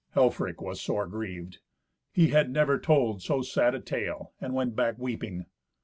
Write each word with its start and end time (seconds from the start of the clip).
Helfrich 0.15 0.59
was 0.59 0.81
sore 0.81 1.05
grieved. 1.05 1.59
He 2.11 2.29
had 2.29 2.49
never 2.49 2.79
told 2.79 3.21
so 3.21 3.43
sad 3.43 3.75
a 3.75 3.79
tale, 3.79 4.33
and 4.41 4.55
went 4.55 4.75
back 4.75 4.97
weeping. 4.97 5.45